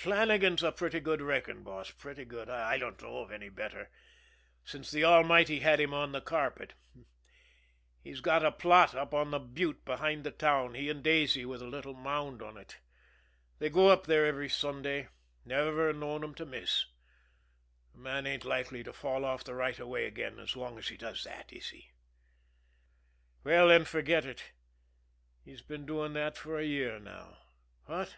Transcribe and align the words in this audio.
"Flannagan's 0.00 0.62
a 0.62 0.72
pretty 0.72 0.98
good 0.98 1.20
wrecking 1.20 1.62
boss, 1.62 1.90
pretty 1.90 2.24
good, 2.24 2.48
I 2.48 2.78
don't 2.78 3.02
know 3.02 3.18
of 3.18 3.30
any 3.30 3.50
better 3.50 3.90
since 4.64 4.90
the 4.90 5.04
Almighty 5.04 5.58
had 5.60 5.78
him 5.78 5.92
on 5.92 6.12
the 6.12 6.22
carpet. 6.22 6.72
He's 8.02 8.22
got 8.22 8.42
a 8.42 8.50
plot 8.50 8.94
up 8.94 9.12
on 9.12 9.30
the 9.30 9.38
butte 9.38 9.84
behind 9.84 10.24
the 10.24 10.30
town, 10.30 10.72
he 10.72 10.88
and 10.88 11.02
Daisy, 11.04 11.44
with 11.44 11.60
a 11.60 11.66
little 11.66 11.92
mound 11.92 12.40
on 12.40 12.56
it. 12.56 12.78
They 13.58 13.68
go 13.68 13.88
up 13.88 14.06
there 14.06 14.22
together 14.22 14.26
every 14.26 14.48
Sunday 14.48 15.08
never've 15.44 15.94
known 15.96 16.24
'em 16.24 16.34
to 16.36 16.46
miss. 16.46 16.86
A 17.94 17.98
man 17.98 18.26
ain't 18.26 18.46
likely 18.46 18.82
to 18.84 18.94
fall 18.94 19.26
off 19.26 19.44
the 19.44 19.52
right 19.54 19.78
of 19.78 19.88
way 19.88 20.06
again 20.06 20.38
as 20.38 20.56
long 20.56 20.78
as 20.78 20.88
he 20.88 20.96
does 20.96 21.24
that, 21.24 21.52
is 21.52 21.68
he? 21.68 21.90
Well, 23.44 23.68
then, 23.68 23.84
forget 23.84 24.24
it, 24.24 24.52
he's 25.44 25.60
been 25.60 25.84
doing 25.84 26.14
that 26.14 26.38
for 26.38 26.58
a 26.58 26.64
year 26.64 26.98
now 26.98 27.36
what?" 27.84 28.16